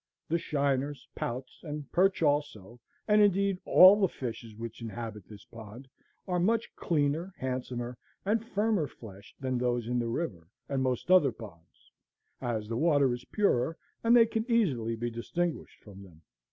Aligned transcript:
The 0.29 0.39
shiners, 0.39 1.07
pouts, 1.13 1.61
and 1.63 1.91
perch 1.91 2.23
also, 2.23 2.79
and 3.07 3.21
indeed 3.21 3.59
all 3.65 4.01
the 4.01 4.07
fishes 4.07 4.55
which 4.55 4.81
inhabit 4.81 5.27
this 5.27 5.45
pond, 5.45 5.87
are 6.27 6.39
much 6.39 6.75
cleaner, 6.75 7.35
handsomer, 7.37 7.99
and 8.25 8.43
firmer 8.43 8.87
fleshed 8.87 9.39
than 9.39 9.59
those 9.59 9.87
in 9.87 9.99
the 9.99 10.09
river 10.09 10.47
and 10.67 10.81
most 10.81 11.11
other 11.11 11.31
ponds, 11.31 11.91
as 12.41 12.67
the 12.67 12.77
water 12.77 13.13
is 13.13 13.25
purer, 13.25 13.77
and 14.03 14.17
they 14.17 14.25
can 14.25 14.43
easily 14.49 14.95
be 14.95 15.11
distinguished 15.11 15.77
from 15.83 16.01
them. 16.01 16.23